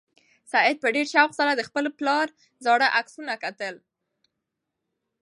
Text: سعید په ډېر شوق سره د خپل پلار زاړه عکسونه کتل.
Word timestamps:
سعید 0.51 0.77
په 0.81 0.87
ډېر 0.95 1.07
شوق 1.13 1.31
سره 1.39 1.51
د 1.55 1.61
خپل 1.69 1.85
پلار 1.97 2.27
زاړه 2.65 2.87
عکسونه 2.99 3.33
کتل. 3.43 3.75